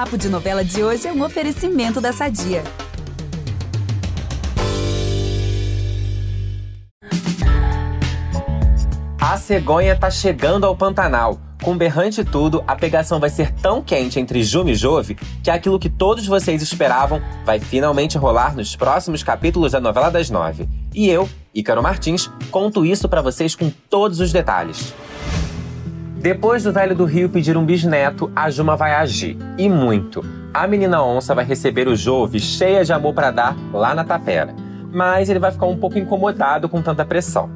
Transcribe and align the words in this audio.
Papo 0.00 0.16
de 0.16 0.30
Novela 0.30 0.64
de 0.64 0.82
hoje 0.82 1.06
é 1.06 1.12
um 1.12 1.22
oferecimento 1.22 2.00
da 2.00 2.10
Sadia. 2.10 2.64
A 9.20 9.36
cegonha 9.36 9.94
tá 9.94 10.10
chegando 10.10 10.64
ao 10.64 10.74
Pantanal. 10.74 11.38
Com 11.62 11.76
berrante 11.76 12.24
tudo, 12.24 12.64
a 12.66 12.74
pegação 12.74 13.20
vai 13.20 13.28
ser 13.28 13.52
tão 13.52 13.82
quente 13.82 14.18
entre 14.18 14.42
Juma 14.42 14.70
e 14.70 14.74
Jove 14.74 15.16
que 15.44 15.50
aquilo 15.50 15.78
que 15.78 15.90
todos 15.90 16.26
vocês 16.26 16.62
esperavam 16.62 17.20
vai 17.44 17.60
finalmente 17.60 18.16
rolar 18.16 18.56
nos 18.56 18.74
próximos 18.74 19.22
capítulos 19.22 19.72
da 19.72 19.80
novela 19.80 20.10
das 20.10 20.30
nove. 20.30 20.66
E 20.94 21.10
eu, 21.10 21.28
Ícaro 21.54 21.82
Martins, 21.82 22.30
conto 22.50 22.86
isso 22.86 23.06
para 23.06 23.20
vocês 23.20 23.54
com 23.54 23.70
todos 23.90 24.18
os 24.18 24.32
detalhes. 24.32 24.94
Depois 26.20 26.62
do 26.62 26.70
velho 26.70 26.94
do 26.94 27.06
Rio 27.06 27.30
pedir 27.30 27.56
um 27.56 27.64
bisneto, 27.64 28.30
a 28.36 28.50
Juma 28.50 28.76
vai 28.76 28.94
agir. 28.94 29.38
E 29.56 29.70
muito. 29.70 30.22
A 30.52 30.66
menina 30.66 31.02
onça 31.02 31.34
vai 31.34 31.46
receber 31.46 31.88
o 31.88 31.96
Jove 31.96 32.38
cheia 32.38 32.84
de 32.84 32.92
amor 32.92 33.14
para 33.14 33.30
dar 33.30 33.56
lá 33.72 33.94
na 33.94 34.04
tapera. 34.04 34.54
Mas 34.92 35.30
ele 35.30 35.38
vai 35.38 35.50
ficar 35.50 35.64
um 35.64 35.78
pouco 35.78 35.98
incomodado 35.98 36.68
com 36.68 36.82
tanta 36.82 37.06
pressão. 37.06 37.48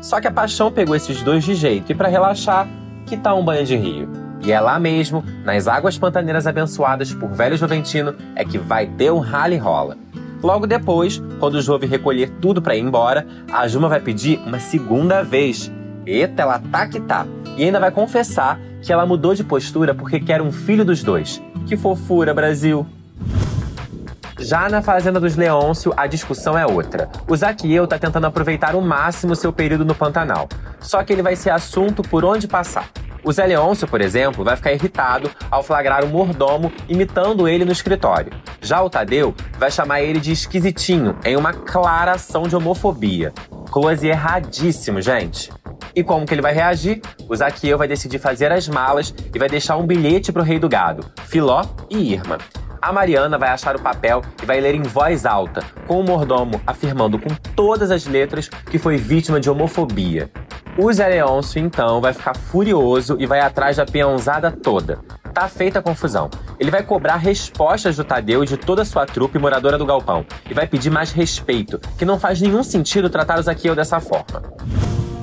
Só 0.00 0.20
que 0.20 0.28
a 0.28 0.30
paixão 0.30 0.70
pegou 0.70 0.94
esses 0.94 1.24
dois 1.24 1.42
de 1.42 1.56
jeito 1.56 1.90
e 1.90 1.94
para 1.94 2.06
relaxar, 2.06 2.68
que 3.04 3.16
tal 3.16 3.40
um 3.40 3.44
banho 3.44 3.66
de 3.66 3.74
rio? 3.74 4.08
E 4.44 4.52
é 4.52 4.60
lá 4.60 4.78
mesmo, 4.78 5.24
nas 5.44 5.66
águas 5.66 5.98
pantaneiras 5.98 6.46
abençoadas 6.46 7.12
por 7.12 7.32
velho 7.32 7.56
Juventino, 7.56 8.14
é 8.36 8.44
que 8.44 8.58
vai 8.58 8.86
ter 8.86 9.10
um 9.10 9.18
rally 9.18 9.56
rola. 9.56 9.98
Logo 10.40 10.68
depois, 10.68 11.20
quando 11.40 11.54
o 11.54 11.62
Jove 11.62 11.88
recolher 11.88 12.30
tudo 12.40 12.62
para 12.62 12.76
ir 12.76 12.80
embora, 12.80 13.26
a 13.52 13.66
Juma 13.66 13.88
vai 13.88 13.98
pedir 13.98 14.38
uma 14.46 14.60
segunda 14.60 15.24
vez. 15.24 15.68
Eita, 16.06 16.42
ela 16.42 16.58
tá 16.58 16.86
que 16.86 17.00
tá. 17.00 17.26
E 17.56 17.64
ainda 17.64 17.80
vai 17.80 17.90
confessar 17.90 18.58
que 18.82 18.92
ela 18.92 19.06
mudou 19.06 19.34
de 19.34 19.44
postura 19.44 19.94
porque 19.94 20.20
quer 20.20 20.42
um 20.42 20.52
filho 20.52 20.84
dos 20.84 21.02
dois. 21.02 21.42
Que 21.66 21.76
fofura, 21.76 22.34
Brasil! 22.34 22.86
Já 24.38 24.68
na 24.68 24.82
Fazenda 24.82 25.18
dos 25.18 25.36
Leôncio, 25.36 25.94
a 25.96 26.06
discussão 26.06 26.58
é 26.58 26.66
outra. 26.66 27.08
O 27.28 27.36
Zaqueu 27.36 27.86
tá 27.86 27.98
tentando 27.98 28.26
aproveitar 28.26 28.74
o 28.74 28.82
máximo 28.82 29.34
seu 29.34 29.52
período 29.52 29.84
no 29.84 29.94
Pantanal. 29.94 30.48
Só 30.80 31.02
que 31.02 31.12
ele 31.12 31.22
vai 31.22 31.36
ser 31.36 31.50
assunto 31.50 32.02
por 32.02 32.24
onde 32.24 32.46
passar. 32.46 32.90
O 33.24 33.32
Zé 33.32 33.46
Leôncio, 33.46 33.88
por 33.88 34.02
exemplo, 34.02 34.44
vai 34.44 34.54
ficar 34.54 34.72
irritado 34.72 35.30
ao 35.50 35.62
flagrar 35.62 36.04
um 36.04 36.08
mordomo 36.08 36.70
imitando 36.86 37.48
ele 37.48 37.64
no 37.64 37.72
escritório. 37.72 38.30
Já 38.60 38.82
o 38.82 38.90
Tadeu 38.90 39.34
vai 39.58 39.70
chamar 39.70 40.02
ele 40.02 40.20
de 40.20 40.32
esquisitinho, 40.32 41.16
em 41.24 41.34
uma 41.34 41.54
clara 41.54 42.12
ação 42.12 42.42
de 42.42 42.54
homofobia. 42.54 43.32
Close 43.70 44.06
erradíssimo, 44.06 45.00
gente. 45.00 45.50
E 45.96 46.02
como 46.02 46.26
que 46.26 46.34
ele 46.34 46.42
vai 46.42 46.52
reagir? 46.52 47.00
O 47.28 47.36
Zaqueu 47.36 47.78
vai 47.78 47.86
decidir 47.86 48.18
fazer 48.18 48.50
as 48.50 48.68
malas 48.68 49.14
e 49.32 49.38
vai 49.38 49.48
deixar 49.48 49.76
um 49.76 49.86
bilhete 49.86 50.32
pro 50.32 50.42
rei 50.42 50.58
do 50.58 50.68
gado, 50.68 51.04
Filó 51.26 51.64
e 51.88 52.12
Irma. 52.12 52.38
A 52.82 52.92
Mariana 52.92 53.38
vai 53.38 53.48
achar 53.48 53.76
o 53.76 53.80
papel 53.80 54.20
e 54.42 54.44
vai 54.44 54.60
ler 54.60 54.74
em 54.74 54.82
voz 54.82 55.24
alta, 55.24 55.62
com 55.86 56.00
o 56.00 56.04
mordomo 56.04 56.60
afirmando 56.66 57.18
com 57.18 57.30
todas 57.56 57.90
as 57.90 58.06
letras 58.06 58.48
que 58.48 58.78
foi 58.78 58.96
vítima 58.96 59.40
de 59.40 59.48
homofobia. 59.48 60.30
O 60.76 60.92
Zé 60.92 61.08
Leôncio, 61.08 61.60
então, 61.60 62.00
vai 62.00 62.12
ficar 62.12 62.36
furioso 62.36 63.16
e 63.18 63.24
vai 63.24 63.40
atrás 63.40 63.76
da 63.76 63.86
peãozada 63.86 64.50
toda. 64.50 64.98
Tá 65.32 65.48
feita 65.48 65.78
a 65.78 65.82
confusão. 65.82 66.28
Ele 66.58 66.70
vai 66.70 66.82
cobrar 66.82 67.16
respostas 67.16 67.96
do 67.96 68.04
Tadeu 68.04 68.42
e 68.42 68.46
de 68.46 68.56
toda 68.56 68.82
a 68.82 68.84
sua 68.84 69.06
trupe 69.06 69.38
moradora 69.38 69.78
do 69.78 69.86
galpão. 69.86 70.26
E 70.50 70.52
vai 70.52 70.66
pedir 70.66 70.90
mais 70.90 71.12
respeito, 71.12 71.80
que 71.96 72.04
não 72.04 72.18
faz 72.18 72.40
nenhum 72.40 72.62
sentido 72.62 73.08
tratar 73.08 73.38
os 73.38 73.46
Zaqueu 73.46 73.74
dessa 73.74 74.00
forma. 74.00 74.42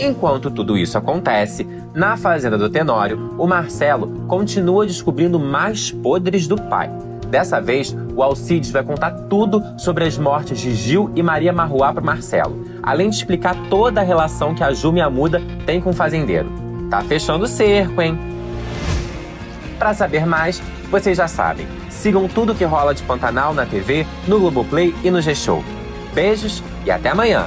Enquanto 0.04 0.50
tudo 0.50 0.76
isso 0.76 0.98
acontece, 0.98 1.64
na 1.94 2.18
fazenda 2.18 2.58
do 2.58 2.72
Tenório, 2.72 3.36
o 3.38 3.46
Marcelo 3.46 4.26
continua 4.28 4.84
descobrindo 4.84 5.40
mais 5.40 5.92
podres 5.92 6.48
do 6.48 6.60
pai. 6.60 6.90
Dessa 7.28 7.62
vez, 7.62 7.96
o 8.16 8.24
Alcides 8.24 8.72
vai 8.72 8.84
contar 8.84 9.12
tudo 9.30 9.64
sobre 9.78 10.04
as 10.04 10.18
mortes 10.18 10.60
de 10.60 10.74
Gil 10.74 11.12
e 11.16 11.22
Maria 11.22 11.54
Marruá 11.54 11.94
para 11.94 12.02
Marcelo, 12.02 12.66
além 12.82 13.12
de 13.12 13.18
explicar 13.18 13.56
toda 13.70 14.02
a 14.02 14.04
relação 14.04 14.56
que 14.56 14.64
a 14.64 14.74
Ju 14.74 14.92
Muda 15.12 15.40
tem 15.68 15.80
com 15.80 15.92
o 15.92 15.94
fazendeiro. 15.94 16.52
Tá 16.90 17.04
fechando 17.04 17.44
o 17.44 17.48
cerco, 17.48 18.02
hein? 18.02 18.18
Para 19.78 19.94
saber 19.94 20.26
mais, 20.26 20.60
vocês 20.90 21.16
já 21.16 21.28
sabem. 21.28 21.68
Sigam 21.92 22.28
tudo 22.28 22.56
que 22.56 22.66
rola 22.66 22.96
de 22.96 23.04
Pantanal 23.04 23.54
na 23.54 23.68
TV, 23.68 24.08
no 24.28 24.40
Globoplay 24.40 24.96
e 25.04 25.12
no 25.12 25.22
G-Show. 25.22 25.64
Beijos 26.12 26.64
e 26.88 26.90
até 26.90 27.10
amanhã! 27.10 27.46